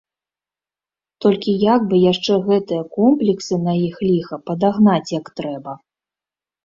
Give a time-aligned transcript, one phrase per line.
[1.25, 5.71] Толькі як бы яшчэ гэтыя комплексы, на іх ліха, падагнаць, як трэба.